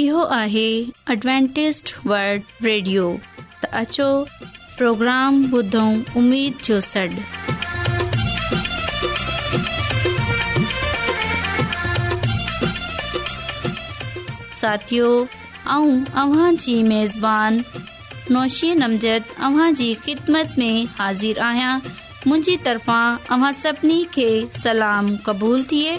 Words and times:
इहो 0.00 0.22
आहे 0.34 0.66
Adventist 1.12 1.88
world 2.10 2.42
radio 2.66 3.04
त 3.60 3.68
अचो 3.78 4.06
प्रोग्राम 4.32 5.38
ॿुधऊं 5.54 5.94
उमेद 6.20 6.60
जो 6.68 6.78
सॾु 6.88 7.22
साथियो 14.60 15.08
ऐं 15.24 15.88
मेजबान 15.96 16.84
मेज़बानी 16.92 18.34
नौशी 18.38 18.72
नमज़दवांजी 18.84 19.92
ख़िदमत 20.04 20.54
में 20.58 20.86
हाज़िर 21.00 21.38
आहियां 21.48 21.74
मुंहिंजी 21.80 22.56
तरफ़ां 22.68 23.32
अव्हां 23.36 23.52
सभिनी 23.62 24.48
सलाम 24.62 25.14
क़बूलु 25.30 25.62
थिए 25.74 25.98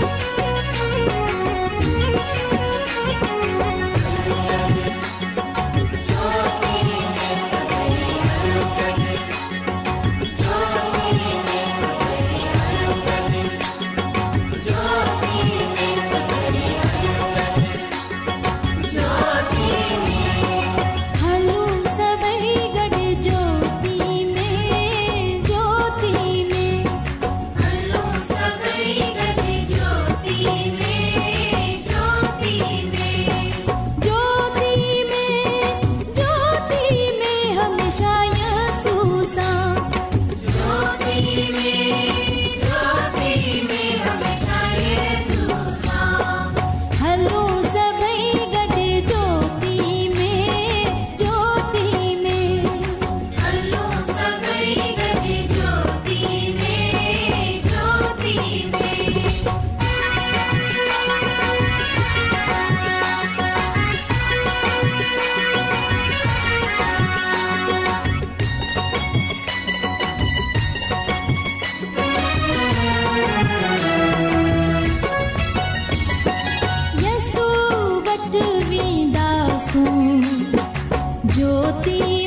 প্রতি 81.51 82.20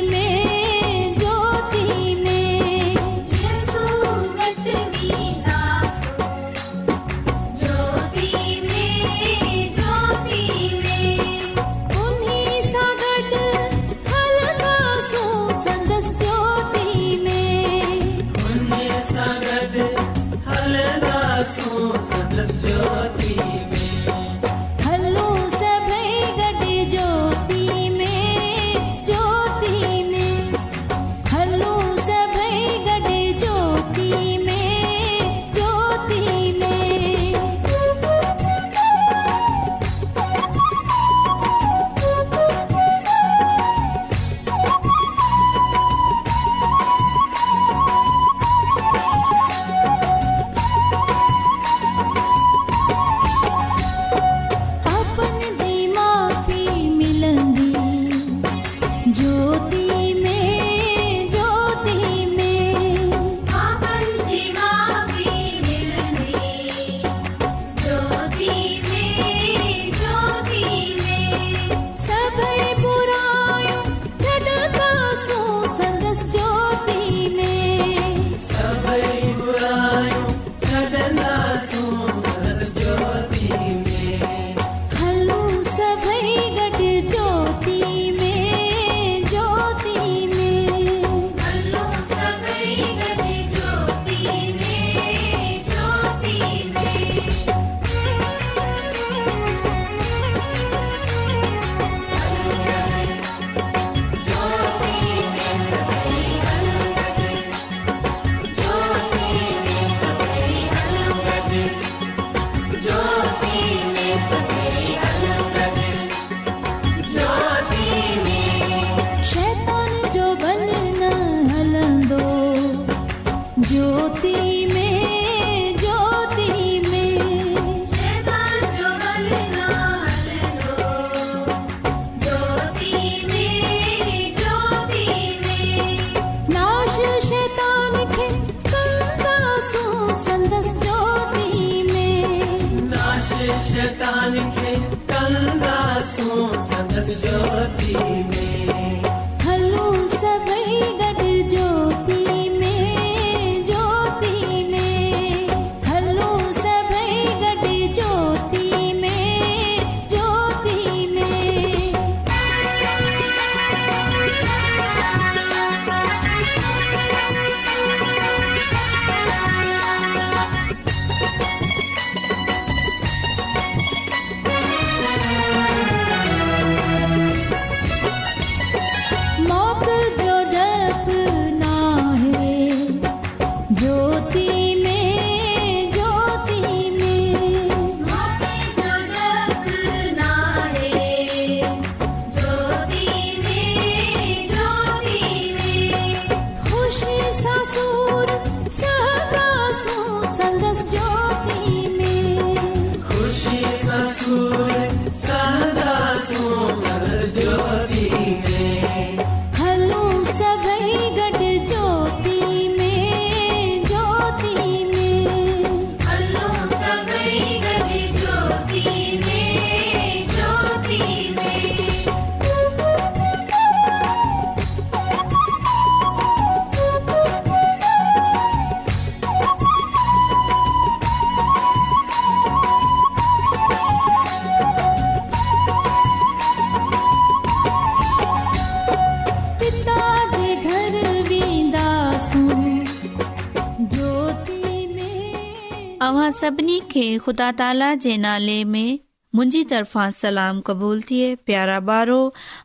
ख़ुदा 246.97 247.51
ताला 247.59 247.93
जे 248.03 248.15
नाले 248.17 248.63
में 248.73 248.99
मुंहिंजी 249.35 249.63
तरफ़ां 249.71 250.11
सलाम 250.17 250.59
क़बूल 250.67 251.01
थिए 251.09 251.33
प्यारा 251.49 251.79
ॿारो 251.93 252.19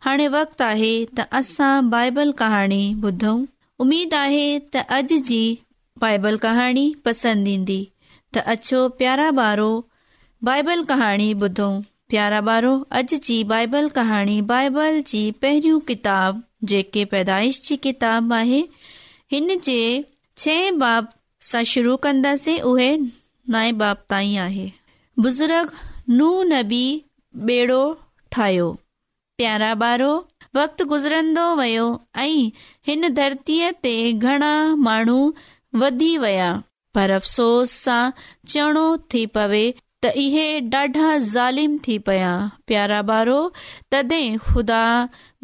हाणे 0.04 0.26
वक्त 0.34 0.62
आहे 0.66 0.90
त 1.04 1.24
असां 1.38 1.72
बाइबल 1.94 2.30
कहाणी 2.42 2.78
ॿुधऊं 3.06 3.40
उमेद 3.84 4.14
आहे 4.20 4.44
त 4.76 4.84
अॼ 4.96 5.00
जी 5.30 5.40
बाइबल 6.04 6.36
कहाणी 6.46 6.84
पसंद 7.08 7.48
ईंदी 7.56 7.80
त 8.36 8.44
अछो 8.54 8.86
प्यारा 9.00 9.28
ॿारो 9.42 9.68
बाइबल 10.50 10.84
कहाणी 10.92 11.28
ॿुधो 11.46 11.68
प्यारा 12.14 12.40
ॿारो 12.50 12.72
अॼ 12.98 13.02
जी 13.30 13.42
बाइबल 13.54 13.88
कहाणी 14.00 14.40
बाइबल 14.52 15.00
जी 15.12 15.24
पहरियूं 15.42 15.80
किताब 15.90 16.40
जेके 16.74 17.04
पैदाइश 17.16 17.60
जी 17.70 17.76
किताब 17.88 18.32
आहे 18.42 18.62
हिन 19.36 19.58
जे 19.70 19.80
छह 20.44 20.70
बाब 20.84 21.12
सां 21.50 21.64
शुरू 21.74 21.96
कन्दसे 22.06 22.54
उहे 22.74 22.92
नाए 23.52 23.70
बाप 23.82 24.02
ताई 24.10 24.34
आहे 24.46 24.66
बुज़ुर्ग 25.24 25.72
नू 26.18 26.26
नबी 26.52 26.82
बेड़ो 27.48 27.80
ठाहियो 28.32 28.66
प्यारा 29.40 29.70
ॿारो 29.86 30.10
वक़्तु 30.56 30.84
गुज़रंदो 30.92 31.46
वियो 31.60 31.86
ऐं 32.24 32.40
हिन 32.88 33.08
धरतीअ 33.18 33.70
ते 33.86 33.94
घणा 34.28 34.50
माण्हू 34.88 35.18
वधी 35.82 36.10
विया 36.24 36.50
पर 36.98 37.10
अफ़सोस 37.18 37.72
सां 37.86 37.98
चवणो 38.54 38.84
थी 39.14 39.24
पवे 39.38 39.62
त 40.04 40.12
इहे 40.26 40.46
ॾाढा 40.74 41.08
ज़ालिम 41.34 41.76
थी 41.88 41.98
पिया 42.08 42.30
प्यारा 42.72 43.00
ॿारो 43.12 43.38
तॾहिं 43.94 44.38
ख़ुदा 44.48 44.82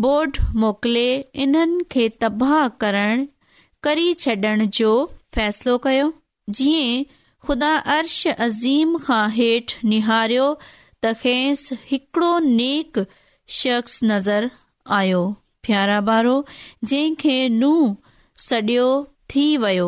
बोड 0.07 0.39
मोकिले 0.67 1.07
इन्हनि 1.47 1.85
खे 1.97 2.09
तबाह 2.25 2.57
करण 2.85 3.27
करी 3.89 4.09
छॾण 4.25 4.67
जो 4.81 4.93
फ़ैसिलो 5.39 5.77
कयो 5.89 6.07
जीअं 6.61 7.16
ख़ुदा 7.47 7.75
अर्श 7.95 8.17
अज़ीम 8.45 8.95
खां 9.07 9.25
हेठि 9.35 9.89
निहारियो 9.91 10.47
तसि 11.05 11.77
हिकिड़ो 11.91 12.31
नेक 12.47 12.99
शख़्स 13.59 13.95
नज़र 14.11 14.47
आयो 14.97 15.21
प्यारा 15.69 15.99
ॿारो 16.17 16.33
जंहिंखे 16.91 17.39
नूह 17.59 17.85
सडि॒यो 18.47 18.89
थी 19.35 19.45
वियो 19.67 19.87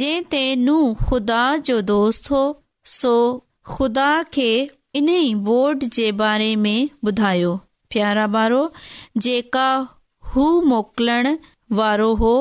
जंहिं 0.00 0.26
ते 0.34 0.42
नहं 0.64 0.94
ख़ुदा 1.06 1.42
जो 1.70 1.80
दोस्त 1.94 2.30
हो 2.36 2.42
सो 2.96 3.14
ख़ुदा 3.74 4.10
खे 4.38 4.50
इन 5.02 5.10
बोर्ड 5.50 5.88
जे 5.98 6.10
बारे 6.24 6.50
में 6.68 6.78
ॿुधायो 7.10 7.54
प्यारा 7.94 8.26
ॿारो 8.46 8.62
जेका 9.28 9.68
हू 10.34 10.50
मोकिलण 10.74 11.32
वारो 11.82 12.14
हो 12.26 12.34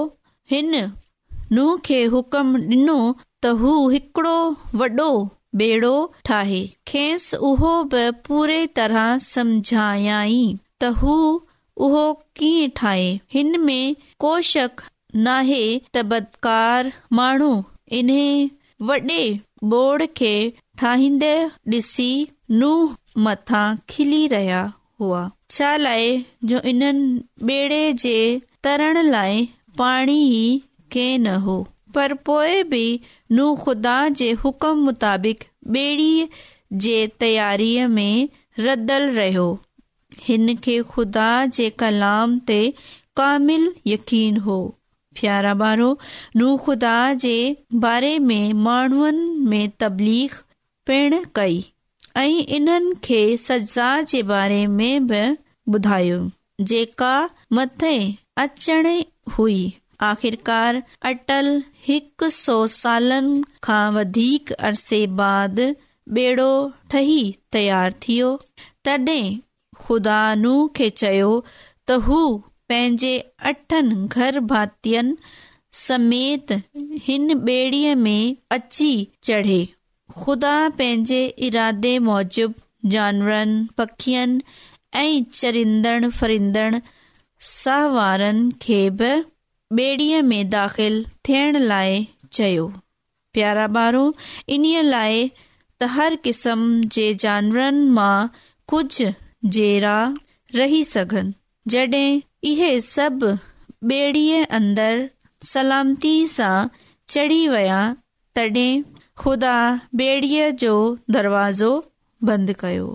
नूह 0.56 1.78
खे 1.90 2.04
हुकम 2.16 2.56
डि॒नो 2.72 3.00
त 3.44 3.50
हू 3.60 3.70
हिकड़ो 3.90 4.34
वॾो 4.80 5.06
बेड़ो 5.60 5.94
ठाहे 6.26 6.60
खेसि 6.88 7.38
उहो 7.48 7.72
बि 7.94 8.04
पूरे 8.28 8.58
तरह 8.80 9.08
समझायई 9.28 10.44
त 10.82 10.92
हू 11.00 11.16
उहो 11.88 12.04
कीअं 12.40 12.74
ठाहे 12.82 13.08
हिन 13.36 13.60
में 13.64 13.96
कोशक 14.26 14.82
न 15.16 15.28
आहे 15.38 15.64
त 15.94 16.06
बदकार 16.12 16.92
माण्हू 17.22 17.52
इन्हे 18.02 18.28
वॾे 18.92 19.20
बोड़ 19.74 20.06
खे 20.22 20.34
ठाहींदे 20.84 21.34
ॾिसी 21.78 22.10
नूह 22.62 22.96
मथां 23.30 23.66
खिली 23.94 24.24
रहिया 24.36 24.62
हुआ 25.02 25.26
छा 25.58 25.76
लाइ 25.88 26.24
जो 26.54 26.62
इन्हनि 26.74 27.10
बेड़े 27.52 27.84
जे 28.06 28.18
तरण 28.64 29.02
लाइ 29.10 29.46
पाणी 29.78 30.20
ई 30.30 30.48
के 30.96 31.08
न 31.18 31.36
हो 31.50 31.62
पर 31.96 32.14
पोइ 32.28 32.64
बि 32.74 32.84
नू 33.38 33.56
ख़ुदा 33.64 33.96
जे 34.22 34.32
हुकम 34.44 34.84
मुताबिक़ 34.88 35.44
ॿेड़ीअ 35.78 36.28
जे 36.84 36.96
तयारीअ 37.20 37.88
में 37.98 38.30
रदल 38.68 39.10
रहियो 39.18 39.44
हिन 40.28 40.56
खे 40.68 40.78
खु़दा 40.94 41.28
जे 41.58 41.68
कलाम 41.84 42.38
ते 42.52 42.58
कामिल 43.20 43.68
यकीन 43.88 44.38
हो 44.48 44.56
फ्यारा 45.20 45.54
बारो 45.64 45.90
ख़ुदा 46.40 46.96
जे 47.26 47.36
बारे 47.86 48.12
में 48.32 48.54
माण्हुनि 48.68 49.30
में 49.54 49.68
तबलीख 49.84 50.36
पिण 50.92 51.18
कई 51.40 51.62
ऐं 52.18 52.46
इन्हनि 52.60 52.94
खे 53.10 53.22
सज़ा 53.48 53.90
जे 54.14 54.24
बारे 54.34 54.66
में 54.80 55.08
बि 55.12 55.22
ॿुधायो 55.76 56.22
जेका 56.74 57.14
मथे 57.60 57.94
अचणु 58.48 59.02
हुई 59.38 59.60
आख़िरकार 60.10 60.82
अटल 61.10 61.48
हिकु 61.88 62.30
सौ 62.36 62.56
सालनि 62.76 63.42
खां 63.64 63.84
वधीक 63.96 64.52
अरसे 64.68 65.06
बाद 65.22 65.60
बेड़ो 66.18 66.48
ठही 66.92 67.20
तयार 67.54 67.94
थियो 68.08 68.30
तॾहिं 68.88 69.26
ख़ुदा 69.84 70.18
नू 70.44 70.54
खे 70.80 70.90
चयो 71.02 71.30
त 71.44 72.00
हू 72.08 72.18
पंहिंजे 72.72 73.14
अठनि 73.52 73.96
घर 74.18 74.40
भातियुनि 74.54 75.16
समेत 75.84 76.52
हिन 77.08 77.36
ॿेड़ीअ 77.48 77.96
में 78.06 78.36
अची 78.58 78.92
चढ़े 79.30 79.60
ख़ुदा 80.24 80.56
पंहिंजे 80.82 81.22
इरादे 81.50 81.98
मूजिब 82.10 82.54
जानवरनि 82.96 83.62
पखियुनि 83.78 84.42
ऐं 85.04 85.24
चरिंदड़ 85.42 86.10
फरिंदड़ 86.22 86.80
साहारनि 87.54 88.52
खे 88.66 88.80
बि 89.02 89.12
ॿेड़ीअ 89.80 90.22
में 90.30 90.50
दाखिल 90.50 91.06
थियण 91.28 91.58
लाइ 91.60 92.06
चयो 92.38 92.66
प्यारा 93.34 93.66
ॿारो 93.76 94.02
इन्हीअ 94.56 94.82
लाइ 94.82 95.30
कुझु 98.70 99.06
जहिड़ा 99.54 99.98
रही 100.56 100.84
सघनि 100.86 101.32
जॾहिं 101.72 102.20
इहे 102.50 102.70
सभेड़ीअ 102.82 104.44
अंदर 104.58 105.10
सलामती 105.54 106.14
सां 106.36 106.56
चढ़ी 107.14 107.42
विया 107.54 107.80
तॾहिं 108.36 108.84
ख़ुदा 109.24 109.56
ॿेड़ीअ 110.02 110.50
जो 110.64 110.76
दरवाज़ो 111.18 111.72
बंदि 112.30 112.54
कयो 112.60 112.90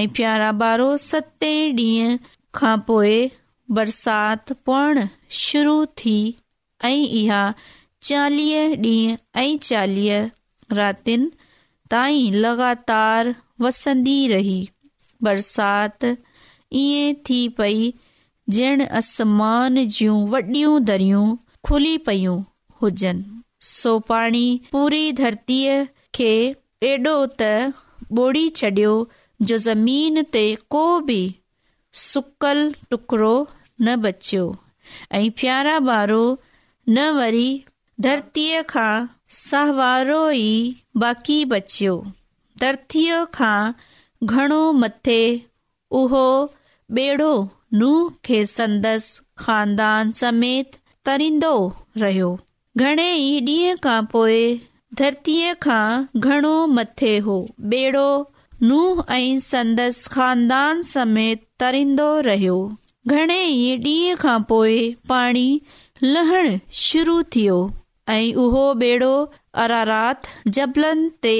ऐं 0.00 0.06
पियारा 0.16 0.50
ॿारो 0.66 0.88
सते 1.10 1.52
ॾींहं 1.80 2.18
खां 2.60 2.76
पोइ 2.90 3.18
बरसाति 3.74 4.54
पवण 4.66 5.06
शुरू 5.38 5.84
थी 6.00 6.18
ऐं 6.84 6.94
इहा 7.20 7.42
चालीह 8.08 8.72
ॾींहं 8.72 9.16
ऐं 9.42 9.56
चालीह 9.68 10.30
रातिनि 10.76 11.30
ताईं 11.90 12.32
लॻातार 12.42 13.34
वसंदी 13.60 14.26
रही 14.32 14.58
बरसाति 15.22 16.16
ईअं 16.80 17.14
थी 17.28 17.38
पई 17.58 17.92
ॼण 18.66 18.82
आसमान 19.00 19.86
जूं 19.96 20.18
वॾियूं 20.34 20.74
दरियूं 20.90 21.24
खुली 21.68 21.96
पियूं 22.06 22.38
हुजनि 22.82 23.24
सो 23.70 23.98
पाणी 24.08 24.46
पूरी 24.72 25.10
धरतीअ 25.22 25.74
खे 26.14 26.32
एॾो 26.90 27.16
त 27.40 27.42
ॿोड़ी 28.18 28.48
छॾियो 28.58 28.92
जो 29.48 29.56
ज़मीन 29.68 30.22
ते 30.32 30.44
को 30.70 30.84
बि 31.08 31.20
सुकल 32.00 32.60
टुकड़ो 32.90 33.34
न 33.82 33.96
बचियो 34.04 34.54
ऐं 35.12 35.30
धरतीअ 38.02 38.62
बचियो 41.50 41.94
धरतीअ 42.60 43.24
समेत 50.14 50.76
तरींदो 51.06 51.54
रहियो 52.00 52.36
घणे 52.78 53.12
ई 53.16 53.40
ॾींहं 53.40 53.76
खां 53.82 54.00
पोइ 54.12 54.56
धरतीअ 55.00 55.52
खां 55.62 56.20
घणो 56.22 56.54
मथे 56.76 57.16
हो 57.26 57.36
बेड़ो 57.74 58.08
नूह 58.62 59.02
ऐं 59.16 59.38
संदसि 59.50 60.08
खानदान 60.14 60.82
समेत 60.94 61.44
तरींदो 61.60 62.08
रहियो 62.30 62.58
ઘણે 63.10 63.42
ડીખા 63.82 64.36
પોય 64.50 64.78
પાણી 65.08 65.60
લહણ 66.12 66.48
શરૂ 66.84 67.18
થિયો 67.34 67.58
અઈ 68.14 68.30
ઓહો 68.44 68.62
બેડો 68.82 69.10
અર 69.64 69.70
રાત 69.90 70.22
જબલન 70.56 71.02
તે 71.24 71.34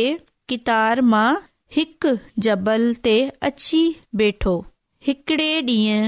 કિતાર 0.52 0.94
માં 1.12 1.40
હક 1.76 2.04
જબલ 2.46 2.84
તે 3.06 3.16
અચ્છી 3.48 3.86
બેઠો 4.20 4.54
હકડે 5.06 5.48
ડી 5.68 6.06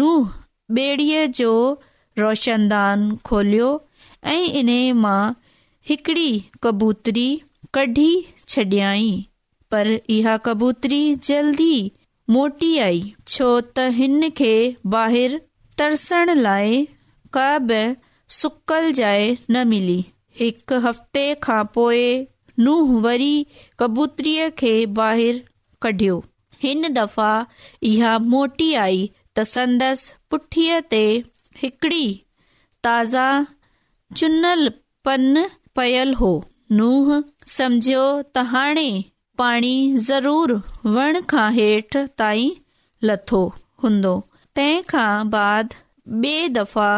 નૂહ 0.00 0.24
બેડીએ 0.78 1.22
જો 1.38 1.52
રોશનદાન 2.24 3.06
ખોલ્યો 3.28 3.70
અઈ 4.32 4.46
ઇને 4.60 4.78
માં 5.04 5.36
હકડી 5.90 6.36
કબૂતરી 6.64 7.32
કઢી 7.76 8.16
છડયાઈ 8.52 9.16
પર 9.72 9.88
ઇહા 10.18 10.38
કબૂતરી 10.48 11.08
જલ્દી 11.28 11.80
मोटी 12.36 12.66
आई 12.86 12.98
छो 13.32 13.46
त 13.60 13.84
हिन 13.94 14.26
खे 14.40 14.50
ॿाहिरि 14.94 15.38
तरसण 15.80 16.30
लाइ 16.46 16.80
सुकल 18.40 18.84
जाइ 18.98 19.22
न 19.30 19.62
मिली 19.70 19.96
हिकु 20.42 20.76
हफ़्ते 20.84 21.24
खां 21.46 21.56
पोइ 21.78 22.04
नूंहं 22.66 23.00
वरी 23.06 23.30
कबूतरीअ 23.82 24.46
खे 24.62 24.70
ॿाहिरि 25.08 25.42
कढियो 25.86 26.18
हिन 26.66 26.92
दफ़ा 27.00 27.32
इहा 27.92 28.12
मोटी 28.34 28.70
आई 28.86 29.02
त 29.12 29.48
संदसि 29.54 30.14
पुठीअ 30.32 30.78
ते 30.94 31.02
हिकिड़ी 31.64 32.06
ताज़ा 32.88 33.26
चुनलु 34.22 34.76
पन 35.10 35.42
पयल 35.80 36.16
हो 36.22 36.32
नूंहं 36.80 37.24
त 37.54 38.44
हाणे 38.54 38.90
पाणी 39.40 39.76
ज़रूरु 40.06 40.54
वण 40.94 41.18
खां 41.32 41.44
हेठि 41.58 42.00
ताईं 42.22 42.56
लथो 43.10 43.38
हूंदो 43.84 44.10
तंहिं 44.58 44.82
खां 44.90 45.12
बाद 45.34 45.76
ॿिए 46.24 46.48
दफ़ा 46.56 46.88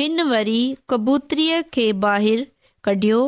हिन 0.00 0.20
वरी 0.28 0.60
कबूतरीअ 0.92 1.56
खे 1.76 1.86
ॿाहिरि 2.10 2.44
कढियो 2.88 3.18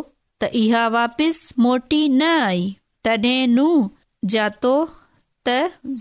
त 0.43 0.51
इहा 0.61 0.83
वापसि 0.97 1.59
मोटी 1.67 2.01
न 2.13 2.29
आई 2.45 2.63
तॾहिं 3.09 3.49
नुंहं 3.57 4.31
जातो 4.37 4.73
त 5.49 5.57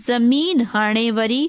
ज़मीन 0.06 0.64
हाणे 0.76 1.04
वरी 1.18 1.42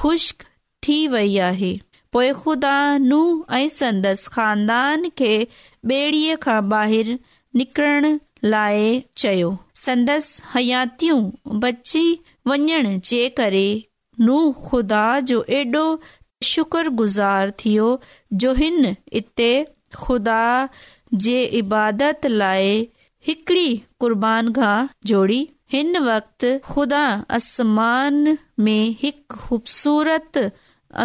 ख़ुश्क 0.00 0.46
थी 0.88 0.98
वई 1.16 1.36
आहे 1.48 1.72
पोइ 2.18 2.30
खुदा 2.42 2.76
नूंहं 3.08 3.60
ऐं 3.62 3.74
संदसि 3.80 4.30
ख़ानदान 4.36 5.10
खे 5.22 5.34
ॿेड़ीअ 5.94 6.38
खां 6.46 6.60
ॿाहिरि 6.82 7.18
निकिरणु 7.62 8.16
लाइ 8.52 8.82
चयो 9.20 9.46
संदसि 9.84 10.42
हयातियूं 10.54 11.22
बची 11.64 12.04
वञण 12.50 12.88
जे 13.08 13.22
करे 13.38 13.66
नू 14.26 14.36
ख़ुदा 14.66 15.04
जो 15.30 15.38
एॾो 15.58 15.84
शुक्रगुज़ार 16.50 17.50
थियो 17.62 17.88
जो 18.44 18.52
हिन 18.60 18.78
इते 19.20 19.50
ख़ुदा 20.02 20.42
जे 21.24 21.36
इबादत 21.62 22.26
लाइ 22.42 22.70
हिकड़ी 23.28 23.66
कुर्बान 24.00 24.52
खां 24.60 24.76
जोड़ी 25.10 25.40
हिन 25.76 25.98
वक़्ति 26.08 26.50
ख़ुदा 26.70 27.02
आसमान 27.40 28.24
में 28.66 28.84
हिकु 29.02 29.42
ख़ूबसूरत 29.42 30.38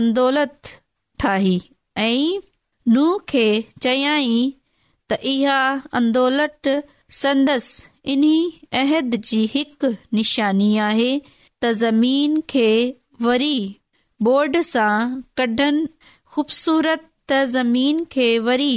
अंदोलत 0.01 0.74
ठाही 1.24 1.57
ऐं 2.07 2.41
नूह 2.95 3.17
खे 3.33 3.45
चयाई 3.86 4.33
त 5.12 5.24
इहा 5.36 5.60
अंदोलत 6.00 6.67
संदसि 7.12 7.84
इन्ही 8.13 8.44
अहद 8.82 9.15
जी 9.30 9.46
हिकु 9.53 9.88
निशानी 10.18 10.70
आहे 10.89 11.10
त 11.63 11.72
ज़मीन 11.82 12.39
खे 12.50 12.68
वरी 13.22 13.58
बोर्ड 14.27 14.58
सां 14.72 14.94
कढनि 15.38 15.88
ख़ूबसूरत 16.36 17.03
त 17.30 17.41
ज़मीन 17.56 18.03
खे 18.12 18.27
वरी 18.48 18.72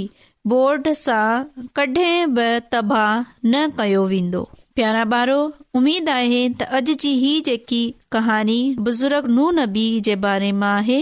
बोर्ड 0.55 0.89
सां 1.03 1.29
कॾहिं 1.77 2.35
बि 2.39 2.49
तबाह 2.73 3.33
न 3.47 3.67
कयो 3.79 4.05
वेंदो 4.15 4.43
प्यारा 4.77 5.05
ॿारो 5.17 5.39
उमेद 5.81 6.09
आहे 6.17 6.43
त 6.49 6.71
अॼ 6.79 6.81
जी 7.05 7.13
ही 7.25 7.33
जेकी 7.51 7.83
कहानी 8.17 8.59
बुज़ुर्ग 8.89 9.31
नू 9.39 9.51
नबी 9.61 9.87
जे 10.11 10.17
बारे 10.27 10.51
मां 10.65 10.75
आहे 10.83 11.01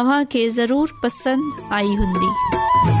अव्हां 0.00 0.20
खे 0.34 0.44
ज़रूरु 0.60 1.00
पसंदि 1.06 1.68
आई 1.80 1.94
हूंदी 2.02 3.00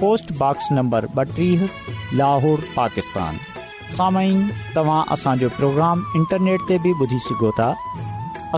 पोस्टॉक्स 0.00 0.72
नंबर 0.78 1.06
ॿटीह 1.20 1.60
लाहौर 2.20 2.64
पाकिस्तान 2.76 3.38
सामाइन 3.98 4.40
तव्हां 4.76 4.98
असांजो 5.14 5.48
प्रोग्राम 5.58 6.02
इंटरनेट 6.20 6.66
ते 6.70 6.78
बि 6.86 6.92
ॿुधी 7.04 7.18
सघो 7.26 7.50
था 7.58 7.68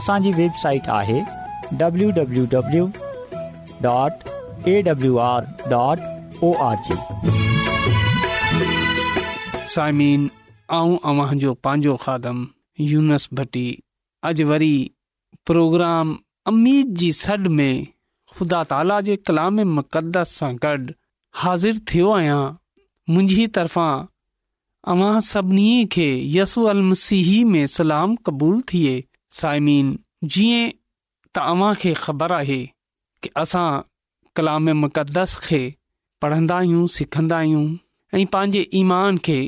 असांजी 0.00 0.30
वेबसाइट 0.40 0.88
आहे 0.98 1.20
W 1.82 2.08
W 2.18 2.44
W 2.54 2.84
dot 3.86 4.28
A 4.74 4.80
W 4.88 5.12
R 5.30 5.44
dot 5.74 6.06
साइमीन 9.76 10.26
ऐं 10.78 10.96
अव्हांजो 11.10 11.52
पंहिंजो 11.64 11.96
खादम 12.06 12.44
यूनसभी 12.92 13.66
अॼु 14.30 14.46
वरी 14.50 14.76
प्रोग्राम 15.48 16.16
अमीद 16.52 16.94
जी 17.00 17.12
सॾ 17.22 17.36
में 17.58 17.84
ख़ुदा 18.38 18.62
ताला 18.70 19.00
जे 19.10 19.16
कलाम 19.28 19.60
मुक़दस 19.76 20.32
सां 20.38 20.52
गॾु 20.64 20.76
हाज़िर 21.40 21.76
थियो 21.88 22.10
आहियां 22.12 22.42
मुंहिंजी 23.14 23.46
तरफ़ा 23.58 23.90
اما 24.90 25.10
सभिनी 25.24 25.84
खे 25.92 26.04
यसु 26.36 26.62
अलमसीह 26.70 27.28
में 27.46 27.66
सलाम 27.72 28.14
क़बूल 28.26 28.60
थिए 28.72 28.92
साइमीन 29.38 29.88
जीअं 30.34 30.70
त 31.36 31.38
अव्हां 31.52 31.74
खे 31.82 31.92
ख़बर 31.96 32.32
आहे 32.36 32.58
की 33.22 33.30
असां 33.42 33.82
कलाम 34.40 34.68
मुक़दस 34.80 35.36
खे 35.46 35.60
पढ़ंदा 36.22 36.56
आहियूं 36.64 36.86
सिखंदा 36.96 37.36
आहियूं 37.38 37.64
ऐं 38.18 38.24
पंहिंजे 38.34 38.64
ईमान 38.80 39.18
खे 39.28 39.38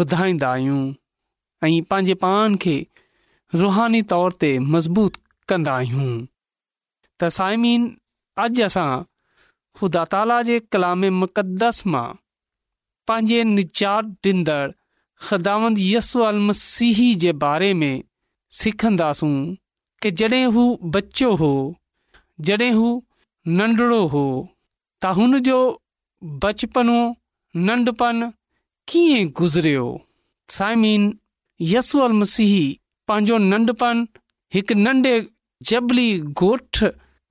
वधाईंदा 0.00 0.50
आहियूं 0.58 0.82
ऐं 1.68 1.72
पंहिंजे 1.94 2.14
पाण 2.26 2.56
खे 2.66 2.76
रुहानी 3.64 4.02
तौर 4.14 4.32
ते 4.44 4.52
मज़बूत 4.76 5.18
कंदा 5.52 5.76
आहियूं 5.82 6.10
त 6.24 7.34
साइमीन 7.40 7.90
अॼु 8.44 8.64
असां 8.70 8.88
ख़ुदा 9.78 10.02
ताला 10.12 10.40
जे 10.48 10.56
कलाम 10.72 11.02
मुक़दस 11.20 11.78
मां 11.92 12.08
पंहिंजे 13.08 13.40
निजात 13.54 14.04
ॾींदड़ 14.26 14.70
ख़दांद 15.26 15.76
यसू 15.92 16.18
मसीह 16.48 16.98
जे 17.22 17.32
बारे 17.44 17.72
में 17.80 18.02
सिखंदासूं 18.58 19.36
कि 20.02 20.10
जॾहिं 20.20 20.44
हू 20.54 20.64
बच्चो 20.94 21.34
हो 21.42 21.52
जॾहिं 22.48 22.70
हू 22.78 22.86
नंढड़ो 23.58 24.02
हो 24.14 24.24
त 25.02 25.12
हुन 25.18 25.38
जो 25.48 25.58
बचपनो 26.44 26.96
नंढपणु 27.68 28.28
कीअं 28.92 29.26
गुज़रियो 29.40 29.86
साइमीन 30.58 31.02
यसू 31.74 32.00
अलमसी 32.06 32.46
पंहिंजो 33.08 33.36
नंढपणु 33.50 34.06
हिकु 34.54 34.74
नंढे 34.86 35.14
जबली 35.70 36.08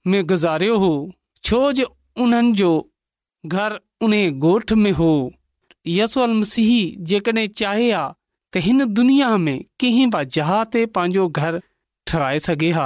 में 0.10 0.24
गुज़ारियो 0.30 0.80
हो 0.86 0.94
छो 1.48 1.60
जो 1.82 1.86
उन्हनि 2.22 2.52
जो 2.64 2.74
گھر 3.52 3.72
उन्हे 4.06 4.30
گوٹھ 4.42 4.72
में 4.82 4.92
हो 4.98 5.08
यसूअल 5.94 6.32
मसीह 6.34 6.76
जेकॾहिं 7.12 7.48
चाहे 7.62 7.88
आ 7.92 8.04
त 8.54 8.58
हिन 8.68 8.86
दुनिया 9.00 9.32
में 9.48 9.58
कंहिं 9.84 10.10
बि 10.14 10.22
जहाज 10.38 10.68
ते 10.76 10.86
पंहिंजो 10.98 11.26
گھر 11.38 11.58
ठाराए 12.12 12.40
सघे 12.46 12.70
हा 12.78 12.86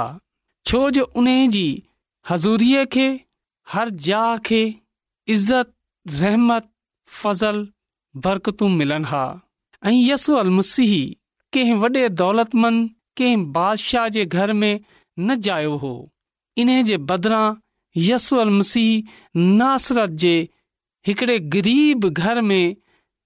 छो 0.70 0.78
जो 0.96 1.04
उन 1.22 1.26
जी 1.56 1.62
हज़ूरीअ 2.30 2.82
खे 2.94 3.06
हर 3.74 3.88
जहा 4.08 4.32
खे 4.48 4.60
इज़त 5.36 5.72
रहमत 6.24 6.68
फज़ल 7.22 7.56
बरकतूं 8.26 8.68
मिलनि 8.80 9.08
हा 9.12 9.22
ऐं 9.84 9.94
यसूअल 10.10 10.50
मसीह 10.58 10.92
कंहिं 11.58 11.74
वॾे 11.86 12.08
दौलतमंद 12.22 12.90
कंहिं 13.22 13.44
बादशाह 13.60 14.08
जे 14.18 14.24
घर 14.36 14.52
में 14.64 14.74
न 14.80 15.34
जायो 15.50 15.76
हो 15.86 15.92
इन 16.64 16.74
जे 16.90 16.96
बदिरां 17.12 17.46
यसू 18.06 18.36
अल 18.42 18.50
मसीह 18.58 19.38
नासरत 19.60 20.10
जे 20.24 20.34
हिकिड़े 21.06 21.38
ग़रीब 21.54 22.04
घर 22.08 22.40
में 22.50 22.76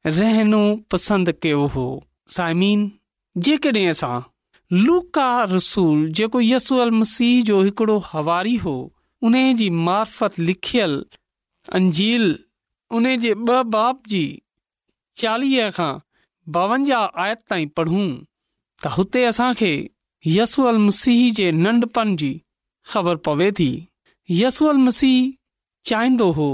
रहनो 0.06 0.60
पसंदि 0.92 1.32
कयो 1.42 1.66
हो 1.74 1.86
साइमीन 2.36 2.80
जेकॾहिं 3.48 3.88
असां 3.90 4.14
लूका 4.86 5.28
रसूल 5.54 5.98
जेको 6.20 6.40
यसू 6.52 6.78
अल 6.84 6.90
मसीह 7.00 7.42
जो 7.50 7.60
हिकिड़ो 7.66 7.98
हवारी 8.12 8.54
हो 8.64 8.76
उन 9.28 9.34
जी 9.60 9.68
मार्फत 9.88 10.38
लिखियल 10.50 10.94
अंजील 11.78 12.26
उन 12.98 13.04
जे 13.24 13.32
ॿ 13.34 13.62
बाप 13.76 14.00
जी 14.14 14.24
चालीह 15.22 15.68
खां 15.78 15.92
ॿावंजाह 16.62 17.20
आयत 17.24 17.40
ताईं 17.50 17.68
पढ़ूं 17.78 18.08
त 18.82 18.96
हुते 18.96 19.22
असांखे 19.30 19.72
यसू 20.38 20.64
अल 20.70 20.78
मसीह 20.88 21.22
जे 21.38 21.48
नंढपण 21.64 22.16
जी 22.22 22.30
ख़बर 22.92 23.16
पवे 23.28 23.50
थी 23.58 23.70
यसूल 24.30 24.76
मसीह 24.78 25.32
चाहींदो 25.90 26.30
हो 26.32 26.48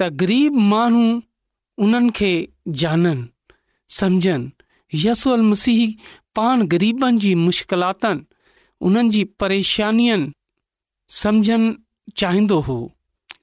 त 0.00 0.08
ग़रीब 0.22 0.54
माण्हू 0.72 1.04
उन्हनि 1.84 2.10
खे 2.16 2.32
जाननि 2.82 3.54
सम्झनि 3.98 5.02
यसूअल 5.06 5.42
मसीह 5.52 5.80
पाण 6.36 6.66
ग़रीबनि 6.74 7.18
जी 7.22 7.34
मुश्किलातुनि 7.44 8.24
उन्हनि 8.88 9.10
जी 9.14 9.24
परेशानियुनि 9.40 10.32
सम्झनि 11.22 11.74
चाहींदो 12.20 12.60
हुओ 12.68 12.88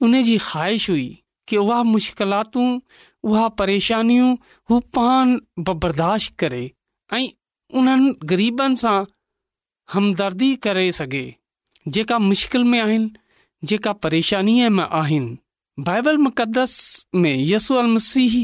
उन 0.04 0.22
जी 0.22 0.36
ख़्वाहिश 0.48 0.88
हुई 0.90 1.08
कि 1.48 1.56
उहा 1.56 1.82
मुश्किलातूं 1.82 2.66
उहा 3.30 3.46
परेशानियूं 3.60 4.28
हू 4.70 4.78
पाण 4.96 5.38
बबर्दाश्त 5.66 6.34
करे 6.40 6.62
ऐं 7.14 7.26
उन्हनि 7.80 8.14
ग़रीबनि 8.32 8.76
सां 8.82 8.98
हमदर्दी 9.92 10.54
करे 10.66 10.90
सघे 11.00 11.24
जेका 11.96 12.18
मुश्किल 12.28 12.64
में 12.72 12.80
आहिनि 12.80 13.08
जेका 13.68 13.92
परेशानीअ 14.02 14.68
में 14.76 14.84
आहिनि 14.84 15.36
बाइबल 15.86 16.16
मुक़दस 16.18 16.74
में 17.14 17.34
यसू 17.46 17.74
अल 17.76 17.86
मसीह 17.94 18.34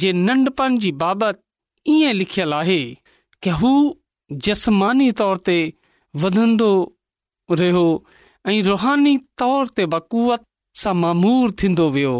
जे 0.00 0.12
नंढपण 0.12 0.78
जी 0.78 0.92
बाबति 1.02 1.92
ईअं 1.92 2.12
लिखियलु 2.14 2.54
आहे 2.56 2.78
की 3.42 3.50
हू 3.60 3.72
जस्मानी 4.46 5.10
तौर 5.20 5.36
ते 5.46 5.58
वधंदो 6.22 6.70
रहियो 7.50 7.84
ऐं 8.48 8.62
रुहानी 8.62 9.16
तौर 9.38 9.68
ते 9.76 9.86
बकूवत 9.94 10.42
सां 10.82 10.94
मामूर 11.02 11.50
थींदो 11.62 11.88
वियो 11.96 12.16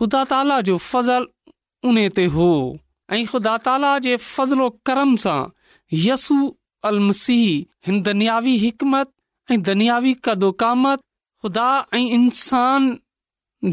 ख़ुदा 0.00 0.22
ताला 0.32 0.60
जो 0.68 0.76
फज़ल 0.90 1.26
उन 1.88 2.08
ते 2.16 2.24
हो 2.36 2.48
ऐं 3.12 3.24
ख़ुदा 3.32 3.56
ताला 3.66 3.98
जे 4.06 4.16
फज़लो 4.24 4.68
करम 4.86 5.14
सां 5.24 5.44
यसू 6.06 6.36
अलमसीह 6.90 7.46
हिन 7.86 8.02
दनयावी 8.02 8.56
हिकमत 8.64 9.08
ऐं 9.50 9.60
दनियावी 9.68 10.14
कदोकामत 10.24 11.00
ख़ुदा 11.42 11.68
ऐं 11.94 11.98
इंसान 12.14 12.90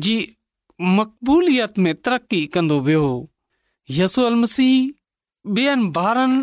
जी 0.03 0.15
मक़बूलियत 0.97 1.77
में 1.85 1.93
तरक़ी 2.01 2.45
कंदो 2.55 2.79
वियो 2.87 3.05
यसू 3.97 4.21
अल 4.29 4.35
मसीह 4.43 4.75
ॿियनि 5.57 5.87
ॿारनि 6.01 6.37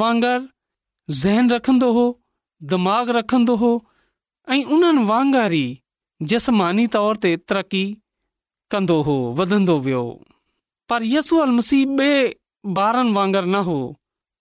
वांगुरु 0.00 1.14
ज़हन 1.20 1.50
रखंदो 1.50 1.90
हो 1.96 2.04
दिमाग़ 2.72 3.10
रखंदो 3.18 3.56
हो 3.62 3.70
ऐं 4.48 4.58
उन्हनि 4.78 5.04
वांगुरु 5.12 5.56
ई 5.60 6.26
जस्मानी 6.34 6.86
तौर 6.96 7.18
ते 7.26 7.32
तरक़ी 7.48 7.82
कंदो 8.74 8.98
हो 9.10 9.16
वधंदो 9.40 9.78
वियो 9.86 10.02
पर 10.92 11.04
यसू 11.12 11.44
मसीह 11.60 11.86
ॿिए 12.04 12.18
ॿारनि 12.88 13.16
वांगुरु 13.20 13.50
न 13.54 13.62
हो 13.70 13.78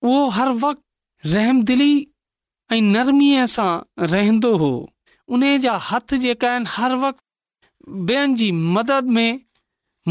उहो 0.09 0.19
हर 0.41 0.51
वक़्तु 0.65 1.33
रहमदिली 1.35 1.91
ऐं 2.77 2.81
नरमीअ 2.91 3.45
सां 3.57 4.33
हो 4.65 4.73
उन 5.33 5.43
जा 5.61 5.73
हथ 5.89 6.13
जेका 6.23 6.49
आहिनि 6.51 6.65
हर 6.77 6.95
वक़्तु 7.03 7.21
ॿियनि 7.93 8.35
जी 8.37 8.51
मदद 8.75 9.03
में 9.17 9.39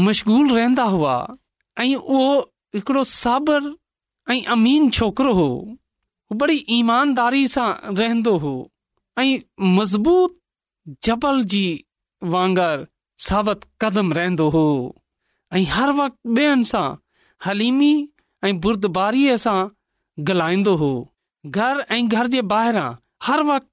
मशगूल 0.03 0.51
रहंदा 0.57 0.83
हुआ 0.93 1.15
ऐं 1.79 1.95
उहो 1.95 2.29
हिकिड़ो 2.75 3.03
साबर 3.13 3.65
ऐं 4.31 4.43
अमीन 4.55 4.89
छोकिरो 4.97 5.33
हो 5.39 5.47
बड़ी 6.43 6.55
ईमानदारी 6.77 7.47
सां 7.55 7.67
रहंदो 7.99 8.37
हो 8.45 8.53
ऐं 9.19 9.27
मज़बूत 9.77 10.37
जबल 11.07 11.43
जी 11.53 11.65
वांगर 12.35 12.85
साबित 13.27 13.61
कदम 13.81 14.13
रहंदो 14.19 14.49
हो 14.57 14.63
ऐं 15.55 15.65
हर 15.75 15.91
वक़्त 16.01 16.37
ॿियनि 16.39 16.65
सां 16.73 16.87
हलीमी 17.49 17.93
ऐं 18.47 18.57
बुर्दबारीअ 18.67 19.35
सां 19.47 19.59
ॻाल्हाईंदो 20.31 20.75
हो 20.85 20.91
घर 21.57 21.85
ऐं 21.97 22.07
घर 22.07 22.27
जे 22.37 22.41
ॿाहिरां 22.55 22.91
हर 23.29 23.41
वक़्तु 23.51 23.71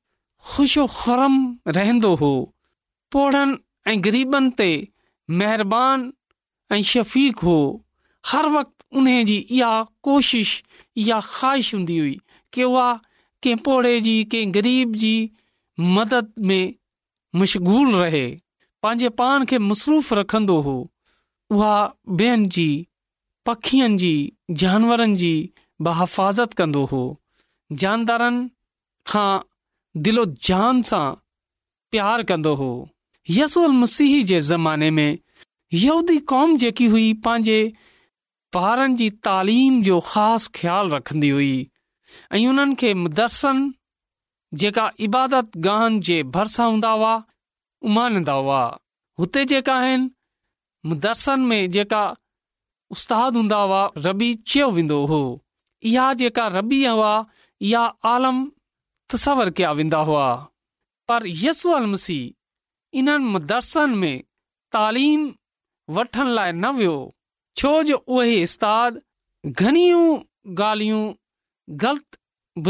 ख़ुशो 0.51 0.87
ख़रम 0.99 1.35
रहंदो 1.77 2.15
हो 2.23 2.33
पौड़नि 3.13 3.53
ऐं 3.91 3.99
ग़रीबनि 4.05 4.51
ते 4.59 4.69
महिरबानी 5.39 6.83
शफ़ीक 6.93 7.39
हो 7.49 7.57
हर 8.33 8.47
वक़्तु 8.57 8.97
उन 8.99 9.07
जी 9.29 9.37
इहा 9.59 9.71
कोशिश 10.09 10.51
इहा 11.05 11.21
ख़्वाहिश 11.33 11.75
हूंदी 11.75 11.99
हुई 11.99 12.19
की 12.53 12.63
उहा 12.69 12.87
कंहिं 13.43 13.59
पोड़े 13.67 13.99
जी 14.07 14.15
कंहिं 14.33 14.55
ग़रीब 14.55 14.95
जी 15.05 15.15
मदद 15.99 16.33
में 16.51 16.73
मशगूल 17.41 17.95
रहे 17.95 18.27
पंहिंजे 18.83 19.09
पाण 19.23 19.45
खे 19.51 19.59
मसरूफ़ 19.69 20.15
रखंदो 20.21 20.61
हो 20.69 20.77
उहा 21.57 21.75
ॿियनि 22.21 22.47
जी 22.57 22.69
पखियुनि 23.49 23.97
जी 24.03 24.15
जानवरनि 24.63 25.17
जी 25.23 25.33
बहाफ़ाज़त 25.87 26.53
कंदो 26.61 26.85
हो 26.93 27.03
जानदारनि 27.85 28.47
खां 29.13 29.31
दिलो 30.05 30.25
जान 30.49 30.81
सां 30.89 31.09
प्यार 31.91 32.23
कंदो 32.29 32.55
हो 32.61 32.69
यसूअल 33.31 33.71
मसीह 33.81 34.23
जे 34.27 34.41
ज़माने 34.53 34.91
में 34.99 35.19
यूदी 35.83 36.17
कौम 36.33 36.57
जेकी 36.63 36.87
हुई 36.93 37.13
पंहिंजे 37.25 37.57
ॿारनि 38.57 38.95
जी 39.01 39.09
तालीम 39.27 39.83
जो 39.83 39.99
ख़ासि 40.09 40.49
ख़्यालु 40.59 40.95
रखंदी 40.97 41.29
हुई 41.37 41.53
ऐं 42.35 42.47
उन्हनि 42.49 42.75
खे 42.83 42.93
मुदरसनि 43.03 43.71
जेका 44.63 44.87
इबादत 45.07 45.57
गाहनि 45.67 46.01
जे 46.09 46.19
भरिसा 46.37 46.65
हूंदा 46.71 46.91
हुआ 46.99 47.13
उमानंदा 47.91 48.33
हुआ 48.41 48.61
हुते 49.19 49.45
जेका 49.53 49.75
आहिनि 49.85 50.11
मुदरसनि 50.91 51.45
में 51.53 51.71
जेका 51.77 52.03
उस्ताद 52.97 53.37
हूंदा 53.41 53.61
हुआ 53.67 53.83
रबी 54.09 54.33
चयो 54.49 54.71
वेंदो 54.79 55.05
हुओ 55.15 55.33
इहा 55.93 56.13
जेका 56.25 56.47
रबी 56.59 56.85
हुआ 56.87 57.15
इहा 57.69 57.85
आलम 58.15 58.45
तसवर 59.13 59.51
कया 59.57 59.71
वेंदा 59.79 59.99
हुआ 60.09 60.27
पर 61.11 61.27
यसू 61.45 61.71
अल 61.79 61.87
मसीह 61.95 62.99
इन्हनि 63.01 63.25
मदरसनि 63.35 63.97
में 64.03 64.21
तालीम 64.77 65.29
वठण 65.99 66.29
लाइ 66.39 66.53
न 66.55 66.71
वियो 66.79 66.95
छो 67.63 67.73
जो 67.93 67.97
उहे 68.17 68.43
उस्ताद 68.49 69.01
घणियूं 69.51 70.07
ॻाल्हियूं 70.69 71.03
ग़लति 71.85 72.21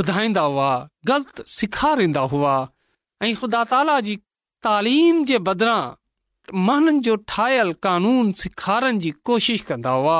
ॿुधाईंदा 0.00 0.40
हुआ 0.54 0.70
ग़लति 1.12 1.42
सेखारींदा 1.58 2.24
हुआ 2.34 2.56
ऐं 3.24 3.34
ख़ुदा 3.42 3.62
ताला 3.76 3.94
जी 4.10 4.16
तालीम 4.68 5.22
जे 5.30 5.38
बदिरां 5.50 5.94
माननि 6.66 7.00
जो 7.08 7.14
ठाहियल 7.32 7.72
कानून 7.88 8.32
सेखारण 8.44 8.98
जी 9.06 9.10
कोशिश 9.30 9.60
कंदा 9.72 9.94
हुआ 10.00 10.18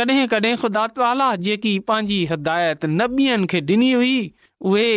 कॾहिं 0.00 0.26
कॾहिं 0.34 0.56
ख़ुदा 0.64 0.86
ताला 1.04 1.28
जेकी 1.48 1.74
पंहिंजी 1.90 2.20
हिदायत 2.32 2.86
नबीअनि 2.98 3.46
खे 3.52 3.60
ॾिनी 3.72 3.92
हुई 3.92 4.16
उहे 4.70 4.90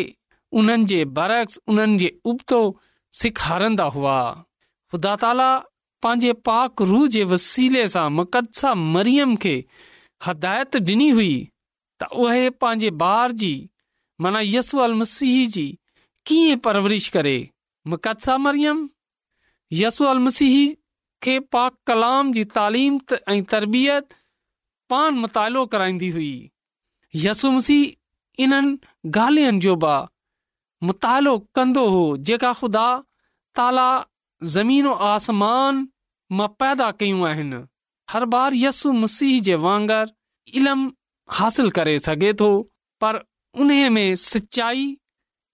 उन्हनि 0.60 0.86
जे 0.92 1.04
बरक्स 1.18 1.60
उन्हनि 1.68 1.98
जे 1.98 2.12
उबतो 2.32 2.58
सेखारंदा 3.20 3.84
हुआ 3.98 4.18
ख़ुदा 4.94 5.16
ताला 5.24 5.50
पंहिंजे 6.06 6.34
पाक 6.48 6.82
रूह 6.92 7.08
जे 7.14 7.24
वसीले 7.32 7.88
सां 7.94 8.10
मक़दसा 8.20 8.74
मरियम 8.94 9.36
खे 9.44 9.54
हदायत 10.26 10.76
ॾिनी 10.90 11.10
हुई 11.20 11.32
त 12.00 12.12
उहे 12.26 12.50
पंहिंजे 12.64 12.90
ॿार 13.12 13.32
जी 13.44 13.54
माना 14.26 14.40
यसू 14.56 14.78
अल 14.86 14.94
मसीह 15.02 15.48
जी 15.58 15.66
कीअं 16.28 16.58
परवरिश 16.68 17.08
करे 17.18 17.36
मक़दसा 17.94 18.38
मरियम 18.48 18.84
यसू 19.82 20.06
अल 20.14 20.20
मसीह 20.28 20.56
खे 21.24 21.38
पाक 21.56 21.74
कलाम 21.92 22.32
जी 22.38 22.44
तालीम 22.58 23.00
ऐं 23.16 23.44
तरबियत 23.56 24.18
पाण 24.90 25.22
मुतालो 25.26 25.66
कराईंदी 25.74 26.10
हुई 26.18 26.32
यसू 27.26 27.52
मसीह 27.60 28.44
इन्हनि 28.48 28.78
ॻाल्हियुनि 29.22 29.60
जो 29.68 29.76
बि 29.86 29.94
मुतालो 30.90 31.34
कंदो 31.56 31.86
हो 31.94 32.04
जेका 32.28 32.52
ख़ुदा 32.60 32.86
ताला 33.58 33.88
ज़मीन 34.56 34.88
आसमान 35.14 35.82
मां 36.38 36.48
पैदा 36.62 36.90
कयूं 37.02 37.26
आहिनि 37.30 37.60
हर 38.14 38.26
बार 38.36 38.54
यसु 38.64 38.92
मसीह 39.02 39.40
जे 39.50 39.56
वांगर 39.66 40.12
इलम 40.62 40.86
हासिल 41.40 41.70
करे 41.78 41.98
सघे 42.08 42.34
थो 42.42 42.50
पर 43.04 43.22
उन 43.66 43.74
में 43.98 44.08
सचाई 44.26 44.86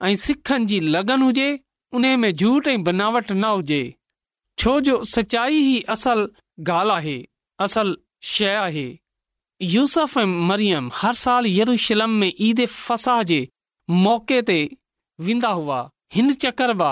ऐं 0.08 0.16
सिखनि 0.26 0.66
जी 0.74 0.80
लगन 0.96 1.22
हुजे 1.28 1.50
उन 1.98 2.08
में 2.24 2.32
झूठ 2.32 2.68
ऐं 2.76 2.82
बनावट 2.84 3.32
न 3.32 3.44
हुजे 3.56 3.82
छो 4.60 4.80
जो 4.90 5.04
सचाई 5.16 5.62
ही 5.68 5.80
असल 5.98 6.28
ॻाल्हि 6.70 6.92
आहे 6.98 7.18
असल 7.64 7.96
शइ 8.34 8.48
आहे 8.66 8.88
यूसफ 9.72 10.18
ऐं 10.18 10.24
मरियम 10.52 10.90
हर 11.02 11.14
साल 11.26 11.46
यरूशलम 11.48 12.10
में 12.22 12.32
ईद 12.50 12.66
फसाह 12.80 13.22
जे 13.32 13.40
मौक़े 14.06 14.42
ते 14.48 14.58
वेंदा 15.26 15.50
हुआ 15.60 15.80
हिन 16.14 16.34
चकर 16.44 16.74
बा 16.82 16.92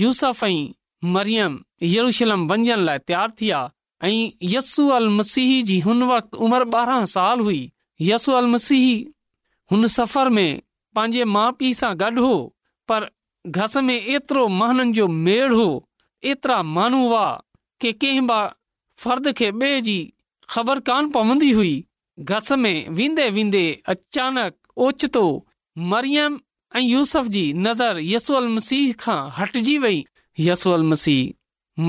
यूस 0.00 0.22
ऐं 0.24 0.68
मरियम 1.14 1.58
यरूशलम 1.94 2.46
वञण 2.50 2.84
लाइ 2.84 2.98
तयार 3.08 3.30
थी 3.40 3.44
विया 3.46 3.58
ऐं 4.04 4.46
यसू 4.54 4.88
अल 4.98 5.08
मसीह 5.18 5.60
जी 5.70 5.78
हुन 5.86 6.02
वक़्तु 6.10 6.38
उमिरि 6.46 6.70
ॿारहां 6.76 7.04
साल 7.16 7.40
हुई 7.48 7.60
यसू 8.10 8.38
मसीह 8.54 8.86
हुन 9.72 9.86
सफ़र 9.98 10.28
में 10.38 10.60
पंहिंजे 10.96 11.24
माउ 11.34 11.52
पीउ 11.60 11.72
सां 11.80 11.92
गॾु 12.02 12.26
हो 12.26 12.34
पर 12.92 13.08
घस 13.60 13.76
में 13.88 13.94
एतिरो 13.96 14.46
महननि 14.60 14.92
जो 15.00 15.06
मेड़ 15.28 15.52
हो 15.52 15.66
एतिरा 16.32 16.62
माण्हू 16.76 17.00
हुआ 17.06 17.24
के 17.84 17.92
कंहिं 18.04 19.58
बि 19.62 19.98
ख़बर 20.54 20.80
कान 20.90 21.08
पवंदी 21.18 21.50
हुई 21.60 21.74
घस 22.34 22.52
में 22.64 22.74
वेंदे 22.98 23.28
वेंदे 23.36 23.64
अचानक 23.96 24.54
ओचितो 24.88 25.24
मरियम 25.92 26.38
ऐं 26.76 26.80
यूस 26.82 27.16
जी 27.34 27.42
नज़र 27.66 27.98
यसू 28.02 28.38
मसीह 28.54 28.92
खां 29.00 29.18
हटिजी 29.36 29.76
वई 29.82 29.98
यसू 30.44 30.70
अल 30.76 30.82
मसीह 30.92 31.20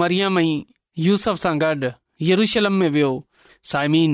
मरियम 0.02 0.38
ऐं 0.40 0.52
यूस 1.06 1.24
सां 1.44 1.54
गॾु 1.64 1.90
यरूशलम 2.28 2.74
में 2.82 2.90
वियो 2.98 3.10
साइमीन 3.70 4.14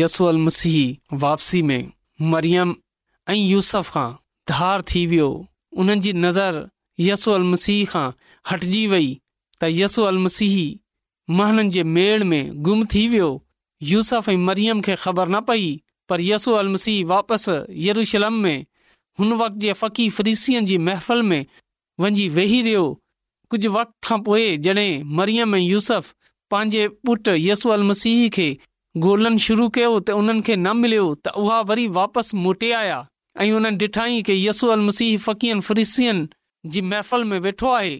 यसू 0.00 0.30
मसीह 0.48 1.16
वापसी 1.22 1.62
में 1.70 1.88
मरियम 2.34 2.74
ऐं 3.30 3.36
यूसफ 3.36 3.90
खां 3.94 4.04
धार 4.52 4.82
थी 4.92 5.04
वियो 5.14 5.28
उन्हनि 5.84 6.00
जी 6.08 6.12
नज़र 6.26 6.62
यसू 7.08 7.36
मसीह 7.54 7.84
खां 7.94 8.06
हटजी 8.50 8.82
वई 8.94 9.08
त 9.62 9.70
यसू 9.80 10.02
अल 10.10 10.18
मसीह 10.26 10.56
महननि 11.40 11.70
जे 11.78 11.82
मेड़ 11.96 12.22
में 12.34 12.50
गुम 12.68 12.84
थी 12.94 13.06
वियो 13.16 13.30
यूस 13.94 14.12
ऐं 14.20 14.36
मरियम 14.48 14.80
खे 14.90 14.94
ख़बर 15.06 15.28
न 15.28 15.40
पई 15.52 15.72
पर 16.08 16.20
यसू 16.28 16.60
मसीह 16.76 17.04
वापसि 17.14 17.56
यरूशलम 17.88 18.38
में 18.48 18.64
हुन 19.18 19.32
वक़्त 19.38 19.56
जे 19.62 19.72
फ़क़ी 19.72 20.08
फरीसियन 20.16 20.66
जी 20.66 20.76
महफ़िल 20.78 21.22
में 21.30 21.44
वञी 22.00 22.28
वेही 22.36 22.60
रहियो 22.62 22.84
कुझु 23.50 23.70
वक़्त 23.70 23.92
खां 24.04 24.18
पोइ 24.28 24.56
जॾहिं 24.66 25.02
मरियम 25.16 25.54
ऐं 25.56 25.60
यूसफ़ 25.60 26.12
पंहिंजे 26.50 26.86
पुटु 27.06 27.32
यसू 27.36 27.68
अल 27.70 27.82
मसीह 27.90 28.28
खे 28.36 28.46
गो॒ल्हण 29.04 29.36
शुरू 29.48 29.68
कयो 29.74 29.98
त 30.00 30.10
उन्हनि 30.20 30.42
खे 30.46 30.56
न 30.56 30.76
मिलियो 30.84 31.04
त 31.24 31.28
उहा 31.42 31.60
वरी 31.70 31.86
वापसि 31.98 32.36
मोटे 32.46 32.70
आया 32.80 32.96
ऐं 33.42 33.50
उन्हनि 33.58 33.86
ॾिठईं 33.86 34.22
कि 34.30 34.34
यसू 34.46 34.68
अल 34.76 34.80
मसीह 34.88 35.16
फ़क़ीहन 35.26 35.60
फ़ुरीसियनि 35.68 36.70
जी 36.74 36.80
महफ़िल 36.88 37.24
में 37.32 37.38
वेठो 37.48 37.72
आहे 37.76 37.94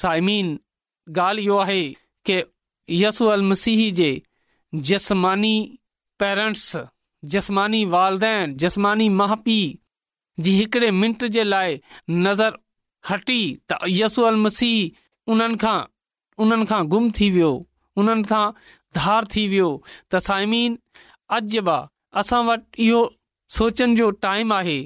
साइमीन 0.00 0.52
ॻाल्हि 1.18 1.44
इहो 1.44 1.56
आहे 1.64 1.80
के 2.30 2.42
यसू 3.02 3.26
अल 3.38 3.42
मसीह 3.52 3.88
जे 4.00 4.10
जसमानी 4.92 5.54
पेरेंट्स 6.22 6.70
जसमानी 7.36 7.84
वालदेन 7.96 8.56
जसमानी 8.66 9.08
माउ 9.20 9.36
पीउ 9.48 9.74
जी 10.44 10.52
हिकिड़े 10.56 10.90
मिंट 10.90 11.24
जे 11.34 11.42
लाइ 11.44 11.78
नज़र 12.10 12.56
हटी 13.10 13.40
त 13.72 13.78
यसूअल 13.88 14.36
मसीह 14.44 15.30
उन्हनि 15.32 15.56
खां 15.62 15.78
उन्हनि 16.44 16.64
खां 16.72 16.82
गुम 16.94 17.10
थी 17.18 17.28
वियो 17.36 17.52
उन्हनि 18.02 18.22
खां 18.32 18.44
धार 18.98 19.24
थी 19.34 19.46
वियो 19.52 19.68
त 20.12 20.18
साइमीन 20.26 20.78
अज 21.36 21.56
असां 22.20 22.44
वटि 22.48 22.86
इहो 22.86 23.00
सोचण 23.56 23.94
जो 23.96 24.10
टाइम 24.26 24.52
आहे 24.52 24.78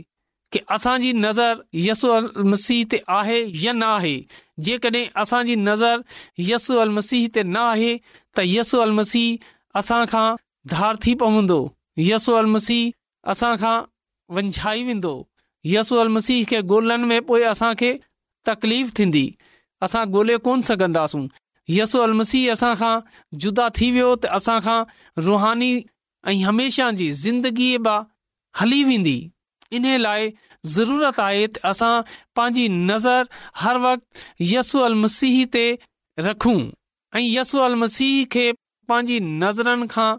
कि 0.53 0.59
असांजी 0.77 1.13
नज़र 1.25 1.59
यसूअल 1.89 2.25
मसीह 2.53 2.85
ते 2.93 3.01
आहे 3.19 3.37
या 3.65 3.73
न 3.73 3.83
आहे 3.89 4.15
जेकॾहिं 4.69 5.05
असांजी 5.23 5.55
नज़र 5.69 6.01
यसूअल 6.51 6.89
मसीह 6.97 7.27
ते 7.35 7.43
न 7.55 7.57
आहे 7.73 7.93
त 8.37 8.47
यसू 8.57 8.79
अल 8.87 8.91
मसीह 8.99 9.79
असांखां 9.79 10.27
धार 10.75 10.97
थी 11.07 11.15
पवंदो 11.23 11.61
यसूअल 12.11 12.47
मसीह 12.57 13.31
असां 13.31 13.55
खां 13.63 13.77
वंझाई 14.39 14.83
वेंदो 14.91 15.13
यसू 15.67 15.97
अल 16.01 16.09
मसीह 16.09 16.45
खे 16.51 16.61
ॻोल्हण 16.69 17.05
में 17.09 17.21
पोइ 17.27 17.43
असांखे 17.53 17.93
तकलीफ़ 18.49 18.91
थींदी 18.99 19.25
असां 19.85 20.05
ॻोल्हे 20.13 20.37
कोन 20.45 20.63
सघंदासूं 20.69 21.27
यसु 21.69 22.01
अल 22.03 22.13
मसीह 22.21 22.53
असांखां 22.53 22.99
जुदा 23.41 23.69
थी 23.81 23.91
वियो 23.91 24.15
त 24.23 24.27
असांखां 24.39 24.83
रूहानी 25.25 25.73
ऐं 26.29 26.43
हमेशा 26.45 26.91
जी 27.01 27.11
ज़िंदगीअ 27.25 27.79
बि 27.87 27.99
हली 28.61 28.83
वेंदी 28.85 29.19
इन 29.77 29.85
लाइ 30.01 30.31
ज़रूरत 30.77 31.21
आहे 31.27 31.47
त 31.47 31.61
असां 31.71 31.95
पंहिंजी 32.37 32.67
नज़र 32.91 33.23
हर 33.63 33.77
वक़्तु 33.87 34.51
यसू 34.55 34.81
अल 34.87 34.95
मसीह 35.05 35.45
ते 35.55 35.67
रखूं 36.29 36.59
ऐं 37.19 37.25
यसू 37.27 37.59
अल 37.69 37.75
मसीह 37.85 38.25
खे 38.33 38.51
पंहिंजी 38.89 39.21
नज़रनि 39.45 39.87
खां 39.91 40.11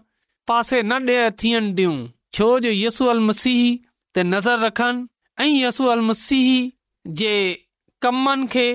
पासे 0.47 0.81
न 0.83 0.91
ॾे 1.09 1.29
थियनि 1.43 1.73
ॾियूं 1.77 1.97
छो 2.37 2.47
जो 2.67 2.71
यसू 2.83 3.05
अल 3.15 3.19
मसीह 3.29 3.61
ते 4.15 4.23
नज़र 4.23 4.59
रखनि 4.65 4.97
ऐं 5.41 5.47
यसू 5.49 5.85
अल 5.91 6.01
मसीह 6.07 6.49
जे 7.19 7.29
कमनि 8.05 8.47
खे 8.55 8.65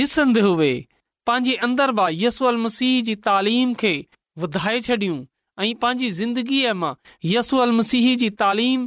ॾिसंदे 0.00 0.40
हुए 0.40 0.68
पंहिंजे 1.26 1.54
अंदर 1.66 1.92
मां 2.00 2.06
यसू 2.12 2.44
अल 2.50 2.56
मसीह 2.66 3.00
जी 3.08 3.14
तालीम 3.28 3.72
खे 3.80 3.90
वधाए 4.44 4.80
छॾियूं 4.88 5.16
ऐं 5.64 5.72
पंहिंजी 5.84 6.10
ज़िंदगीअ 6.20 6.74
मां 6.82 6.92
यसू 7.32 7.58
अल 7.66 7.72
मसीह 7.80 8.06
जी 8.22 8.28
तालीम 8.44 8.86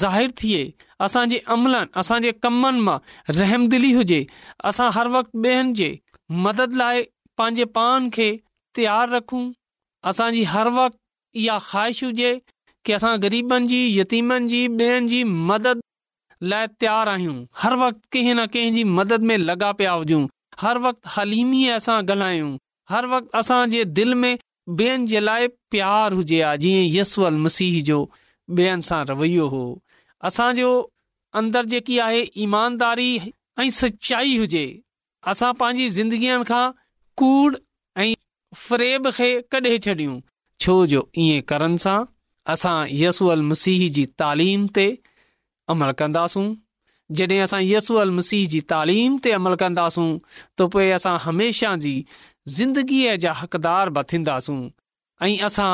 ज़ाहिर 0.00 0.32
थिए 0.42 0.64
असांजे 1.08 1.38
अमलनि 1.58 1.92
असांजे 2.04 2.32
कमनि 2.48 2.80
मां 2.90 2.98
रहमदिली 3.38 3.92
हुजे 4.00 4.20
असां 4.72 4.90
हर 4.98 5.14
वक़्तु 5.18 5.42
ॿियनि 5.48 5.78
जे 5.82 5.90
मदद 6.48 6.74
लाइ 6.84 7.06
पंहिंजे 7.42 7.64
पान 7.78 8.10
खे 8.18 8.28
तयारु 8.80 9.16
रखूं 9.16 9.44
असांजी 10.12 10.42
हर 10.58 10.74
वक़्तु 10.82 11.04
इहा 11.44 11.58
ख़्वाहिश 11.72 12.04
हुजे 12.10 12.34
की 12.84 13.00
असां 13.02 13.18
ग़रीबनि 13.28 13.74
जी 13.74 13.82
यतीमनि 14.00 14.54
जी 14.56 14.64
ॿेअनि 14.80 15.08
जी 15.14 15.24
मदद 15.52 15.85
लाइ 16.42 16.66
तयार 16.80 17.08
आहियूं 17.08 17.36
हर 17.58 17.74
वक़्तु 17.76 18.08
कंहिं 18.12 18.34
न 18.34 18.46
कंहिं 18.54 18.72
जी 18.72 18.82
मदद 18.98 19.20
में 19.28 19.36
लॻा 19.38 19.70
पिया 19.78 19.92
हुजूं 19.92 20.26
हर 20.60 20.78
वक़्तु 20.86 21.10
हलीमीअ 21.20 21.74
असां 21.74 21.96
ॻाल्हायूं 22.02 22.50
हर 22.90 23.06
वक़्तु 23.12 23.38
असांजे 23.38 23.84
दिलि 23.98 24.14
में 24.22 24.34
ॿियनि 24.80 25.06
जे 25.12 25.20
लाइ 25.20 25.46
प्यार 25.72 26.12
हुजे 26.18 26.40
आहे 26.42 26.58
जीअं 26.66 26.84
यसूअल 26.98 27.36
मसीह 27.44 27.82
जो 27.90 27.98
ॿियनि 28.58 28.82
सां 28.88 29.04
रवैयो 29.08 29.46
हो 29.54 29.62
असांजो 30.30 30.70
अंदरि 31.40 31.68
जेकी 31.70 31.98
आहे 32.08 32.22
ईमानदारी 32.46 33.08
ऐं 33.60 33.68
सचाई 33.80 34.36
हुजे 34.38 34.66
असां 35.32 35.52
पंहिंजी 35.62 35.88
ज़िंदगीअ 35.98 36.42
खां 36.52 36.64
कूड़ 37.22 37.54
ऐं 38.06 38.12
फ्रेब 38.66 39.10
खे 39.20 39.30
कढे 39.52 39.76
छॾियूं 39.88 40.18
छो 40.64 40.74
जो 40.94 41.08
ईअं 41.24 41.40
करण 41.52 41.76
सां 41.86 41.98
असां 42.54 42.78
यसूअल 43.02 43.42
मसीह 43.52 43.88
जी 43.98 44.04
तालीम 44.22 44.66
ते 44.80 44.88
अमल 45.72 45.92
कंदासूं 45.98 46.46
जॾहिं 47.18 47.40
असां 47.42 47.60
यसू 47.62 47.96
अल 48.02 48.10
मसीह 48.18 48.46
जी 48.52 48.60
तालीम 48.72 49.16
ते 49.24 49.32
अमल 49.38 49.54
कंदासूं 49.62 50.06
त 50.08 50.68
पोइ 50.74 50.88
असां 50.98 51.14
हमेशा 51.26 51.74
जी 51.84 51.94
ज़िंदगीअ 52.56 53.14
जा 53.24 53.32
हक़दार 53.42 53.90
बि 53.98 54.02
थींदासूं 54.12 54.58
ऐं 55.26 55.46
असां 55.50 55.70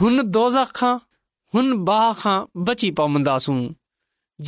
हुन 0.00 0.22
दोज़ 0.36 0.58
खां 0.80 0.92
हुन 1.54 1.72
भाह 1.90 2.12
खां 2.22 2.36
बची 2.70 2.90
पवंदासूं 3.00 3.58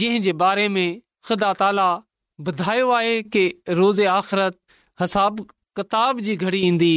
जंहिं 0.03 0.23
जे 0.29 0.33
बारे 0.45 0.69
में 0.77 1.01
ख़ुदा 1.31 1.53
ताला 1.65 1.89
ॿुधायो 2.51 2.93
आहे 3.01 3.17
की 3.37 3.45
रोज़ 3.81 4.01
आख़िरति 4.15 4.83
हिसाब 5.01 5.43
किताब 5.81 6.23
जी 6.29 6.37
घड़ी 6.47 6.61
ईंदी 6.71 6.93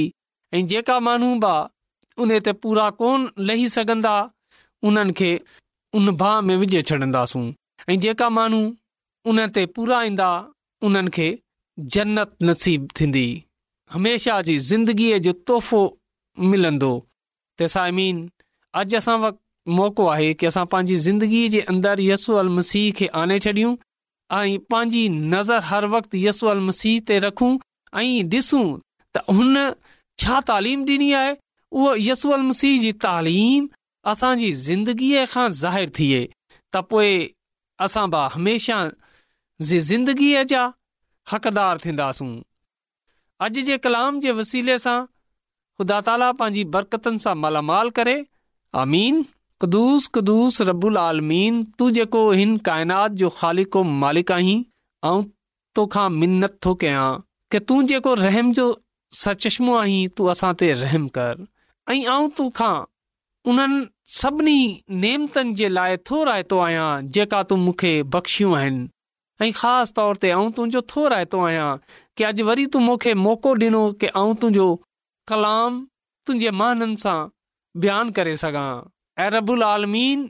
ऐं 0.53 0.61
जेका 0.71 0.99
माण्हू 1.09 1.31
बि 1.45 1.55
उन 2.25 2.37
ते 2.47 2.53
पूरा 2.63 2.87
कोन 3.03 3.27
लही 3.51 3.67
सघंदा 3.75 4.15
उन्हनि 4.91 5.13
खे 5.21 5.33
हुन 5.97 6.15
भाह 6.21 6.39
में 6.49 6.55
विझे 6.63 6.81
छ्ॾींदासूं 6.89 7.45
ऐं 7.89 7.99
जेका 7.99 8.27
माण्हू 8.29 8.61
उन 9.29 9.45
ते 9.55 9.65
पूरा 9.75 10.01
ईंदा 10.03 10.29
उन्हनि 10.85 11.09
खे 11.15 11.27
जन्नत 11.93 12.35
नसीब 12.49 12.87
थींदी 12.99 13.25
हमेशह 13.93 14.41
जी 14.47 14.57
ज़िंदगीअ 14.71 15.17
जो 15.25 15.31
तोहफ़ो 15.49 15.81
मिलंदो 16.51 16.91
तेसाइमीन 17.59 18.17
अॼु 18.81 18.97
असां 18.97 19.17
वटि 19.23 19.41
मौको 19.79 20.05
आहे 20.13 20.33
की 20.39 20.45
असां 20.51 20.65
पंहिंजी 20.73 20.95
ज़िंदगीअ 21.07 21.49
जे 21.57 21.61
अंदरि 21.73 22.09
यसू 22.11 22.33
अल 22.43 22.49
मसीह 22.57 22.91
खे 22.99 23.07
आने 23.21 23.39
छॾियूं 23.45 23.75
ऐं 24.39 24.57
पंहिंजी 24.73 25.03
नज़र 25.35 25.59
हर 25.71 25.85
वक़्तु 25.95 26.17
यसू 26.25 26.47
अल 26.55 26.59
मसीह 26.69 26.99
ते 27.11 27.19
रखूं 27.27 27.51
ऐं 28.03 28.07
ॾिसूं 28.39 28.65
त 29.13 29.25
हुन 29.35 29.55
छा 30.23 30.39
तालीम 30.51 30.85
ॾिनी 30.93 31.11
आहे 31.21 31.33
उहो 31.77 31.93
यसू 32.09 32.29
अल 32.39 32.43
मसीह 32.51 32.79
जी 32.87 32.91
तालीम 33.07 33.67
असांजी 34.13 34.51
ज़िंदगीअ 34.67 35.25
खां 35.35 35.47
ज़ाहिरु 35.63 35.95
थिए 35.99 36.23
त 36.73 36.87
पोइ 36.93 37.11
असां 37.83 38.05
बि 38.11 38.19
हमेशह 38.35 38.83
ज़िंदगीअ 39.69 40.43
जा 40.51 40.63
हक़दार 41.31 41.77
थींदासूं 41.85 42.29
अॼु 43.45 43.63
जे 43.69 43.77
कलाम 43.85 44.19
जे 44.25 44.31
वसीले 44.39 44.77
सां 44.85 44.97
ख़ुदा 45.79 45.99
ताला 46.09 46.31
पंहिंजी 46.41 46.63
बरकतुनि 46.75 47.23
सां 47.23 47.33
मलामाल 47.45 47.89
करे 47.97 48.13
आस 48.81 50.09
रबुल 50.69 50.97
आलमीन 51.01 51.61
तूं 51.79 51.89
जेको 51.97 52.21
हिन 52.41 52.57
काइनात 52.69 53.11
जो 53.23 53.29
ख़ाली 53.39 53.63
को 53.77 53.83
मालिक 54.05 54.31
आहीं 54.37 55.25
तोखा 55.77 56.07
मिनत 56.19 56.57
थो 56.65 56.73
कयां 56.83 57.07
कि 57.51 57.59
तू 57.69 57.81
जेको 57.93 58.13
रहम 58.21 58.51
जो 58.59 58.65
सचश्मो 59.23 59.75
आहीं 59.81 60.07
तू 60.17 60.25
असां 60.35 60.53
ते 60.63 60.71
रहम 60.83 61.07
कर 61.17 61.43
ऐं 61.95 62.29
तोखां 62.37 62.73
उन्हनि 63.51 63.83
सभिनी 64.13 64.81
नेमतनि 65.03 65.53
जे 65.57 65.67
लाइ 65.69 65.97
थो 66.09 66.23
राइतो 66.23 66.57
आहियां 66.63 67.07
जेका 67.17 67.41
तूं 67.51 67.57
मूंखे 67.57 67.91
बख़्शियूं 68.15 68.55
आहिनि 68.57 68.87
ऐं 69.47 69.51
ख़ासि 69.59 69.93
तौर 69.99 70.15
ते 70.25 70.29
आऊं 70.31 70.51
तुंहिंजो 70.57 70.81
थो 70.95 71.07
रायतो 71.13 71.39
आहियां 71.45 71.69
कि 72.17 72.23
अॼु 72.23 72.45
वरी 72.49 72.65
तूं 72.75 72.81
मूंखे 72.89 73.13
मौक़ो 73.25 73.53
ॾिनो 73.65 73.81
कि 74.03 74.07
मां 74.15 74.25
तुंहिंजो 74.41 74.67
कलाम 75.31 75.81
तुंहिंजे 76.25 76.51
माननि 76.59 76.97
सां 77.05 77.17
बयानु 77.85 78.15
करे 78.19 78.35
सघां 78.45 78.69
ऐं 79.25 79.29
रबुल 79.37 79.63
आलमीन 79.71 80.29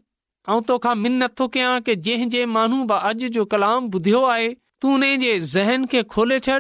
ऐं 0.54 0.62
तोखा 0.72 0.94
मिन 1.04 1.22
नथो 1.24 1.48
कयां 1.58 1.76
कि 1.90 1.96
जंहिं 2.08 2.30
जंहिं 2.38 2.54
माण्हू 2.56 2.80
अॼु 3.04 3.32
जो 3.38 3.46
कलाम 3.56 3.92
ॿुधियो 4.00 4.24
आहे 4.36 4.50
तू 4.82 4.94
उन 5.00 5.10
जे 5.26 5.40
ज़हन 5.56 5.86
खे 5.92 6.04
खोले 6.16 6.40
छॾ 6.48 6.60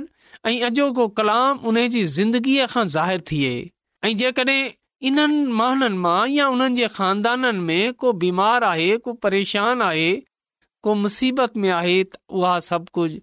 ऐं 0.51 0.57
अॼोको 0.69 1.07
कलाम 1.21 1.57
उन 1.71 1.85
जी 1.97 2.03
ज़िंदगीअ 2.19 2.69
खां 2.75 2.85
ज़ाहिरु 2.97 3.27
थिए 3.31 3.53
ऐं 4.05 4.15
जेकॾहिं 4.23 4.63
इन्हनि 5.07 5.41
महननि 5.57 5.97
मां 6.03 6.21
या 6.29 6.45
उन्हनि 6.49 6.75
जे 6.75 6.87
खानदाननि 6.93 7.59
में 7.67 7.91
को 8.01 8.11
बीमार 8.25 8.63
आहे 8.73 8.95
को 9.05 9.13
परेशान 9.25 9.81
आहे 9.81 10.11
को 10.83 10.89
मुसीबत 11.01 11.51
में 11.63 11.69
आहे 11.71 12.03
उहा 12.37 12.53
सभु 12.69 12.85
कुझु 12.93 13.19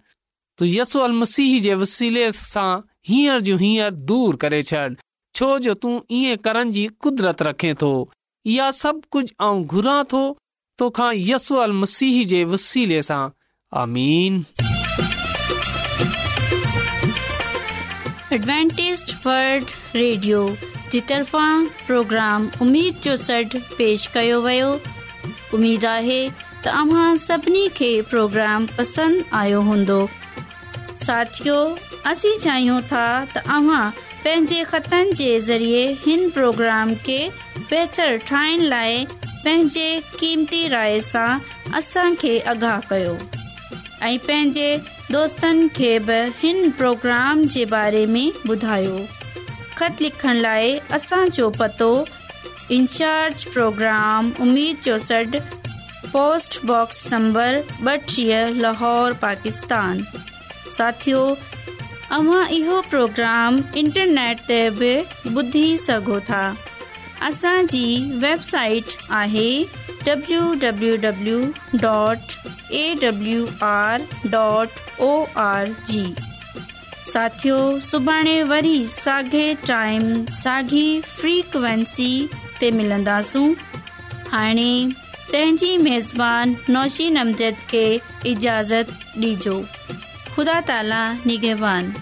तू 0.57 0.63
यसल 0.65 1.11
मसीह 1.21 1.51
जे 1.61 1.73
वसीले 1.83 2.25
सां 2.39 2.69
हींअर 3.09 3.39
जो 3.49 3.55
हींअर 3.63 3.91
दूर 4.11 4.31
करे 4.43 4.61
छॾ 4.69 4.83
छो 5.35 5.47
जो 5.65 5.73
तूं 5.85 5.95
ईअं 6.19 6.35
करण 6.45 6.65
जी 6.77 6.85
कुदरत 7.03 7.37
रखे 7.49 7.71
थो 7.81 7.91
या 8.55 8.67
सभु 8.79 9.01
कुझु 9.11 9.31
ऐं 9.47 9.55
घुरां 9.75 10.01
थो 10.13 10.23
तोखा 10.79 11.07
यसू 11.31 11.53
अल 11.65 11.71
मसीह 11.81 12.15
जे 12.33 12.41
वसीले 12.55 12.99
सां 13.09 13.23
जी 20.93 20.99
तफ़ां 21.09 21.85
प्रोग्राम 21.85 22.43
उमेद 22.61 22.97
जो 23.03 23.15
सॾु 23.19 23.59
पेश 23.77 24.05
कयो 24.15 24.41
वियो 24.41 24.65
उमेदु 25.57 25.87
आहे 25.91 26.17
त 26.65 26.67
अ 26.81 28.01
प्रोग्राम 28.09 28.67
पसंदि 28.79 29.23
आयो 29.39 29.61
हूंदो 29.69 29.95
साथियो 31.05 31.55
असीं 32.11 32.35
चाहियूं 32.43 32.79
था 32.91 33.05
त 33.31 33.43
अव्हां 33.55 33.87
पंहिंजे 34.27 35.31
ज़रिए 35.47 35.81
हिन 36.03 36.29
प्रोग्राम 36.37 36.93
खे 37.09 37.17
बहितरु 37.55 38.21
ठाहिण 38.27 38.63
लाइ 38.75 39.05
क़ीमती 39.45 40.61
राय 40.77 40.99
सां 41.09 41.27
असांखे 41.81 42.37
आगाह 42.55 42.79
कयो 42.93 43.17
ऐं 44.03 44.13
पंहिंजे 44.29 44.69
प्रोग्राम 46.81 47.43
बारे 47.77 48.05
में 48.17 48.25
ख़त 49.77 50.01
लिखण 50.01 50.35
लाइ 50.41 50.77
असांजो 50.95 51.49
पतो 51.59 51.87
इंचार्ज 52.71 53.43
प्रोग्राम 53.53 54.29
उमीद 54.41 54.75
जो 54.83 54.97
सॾु 55.07 55.39
पोस्टबॉक्स 56.13 57.07
नंबर 57.11 57.59
ॿटीह 57.87 58.47
लाहौर 58.65 59.11
पाकिस्तान 59.21 60.01
साथियो 60.77 61.23
अव्हां 62.17 62.45
इहो 62.55 62.81
प्रोग्राम 62.89 63.59
इंटरनेट 63.81 64.39
ते 64.47 64.59
बि 64.79 64.93
ॿुधी 65.43 65.67
सघो 65.85 66.19
था 66.29 66.43
असांजी 67.29 67.85
वेबसाइट 68.23 68.93
आहे 69.21 69.47
W 70.07 71.41
dot 71.85 72.35
A 72.81 72.85
R 73.71 74.01
dot 74.35 74.77
O 75.07 75.11
R 75.47 75.67
G 75.87 76.13
साथियो 77.13 77.57
सुभाणे 77.87 78.31
वरी 78.51 78.79
साॻिए 78.91 79.53
टाइम 79.67 80.05
साॻी 80.35 80.85
फ्रीक्वेंसी 81.01 82.07
ते 82.61 82.69
मिलंदासूं 82.77 83.45
हाणे 84.31 84.71
पंहिंजी 85.31 85.75
मेज़बानी 85.87 86.55
नौशी 86.73 87.09
नमज़द 87.19 87.59
खे 87.73 87.85
इजाज़त 88.31 88.95
ॾिजो 89.29 89.55
ख़ुदा 90.35 90.59
ताला 90.71 91.03
निगवान 91.25 91.93